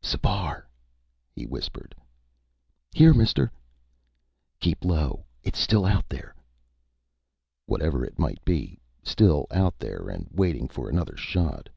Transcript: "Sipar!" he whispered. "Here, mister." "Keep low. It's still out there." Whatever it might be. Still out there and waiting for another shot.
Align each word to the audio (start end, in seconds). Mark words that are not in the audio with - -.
"Sipar!" 0.00 0.68
he 1.32 1.44
whispered. 1.44 1.92
"Here, 2.94 3.12
mister." 3.12 3.50
"Keep 4.60 4.84
low. 4.84 5.24
It's 5.42 5.58
still 5.58 5.84
out 5.84 6.08
there." 6.08 6.36
Whatever 7.66 8.04
it 8.04 8.16
might 8.16 8.38
be. 8.44 8.78
Still 9.02 9.48
out 9.50 9.80
there 9.80 10.08
and 10.08 10.28
waiting 10.30 10.68
for 10.68 10.88
another 10.88 11.16
shot. 11.16 11.68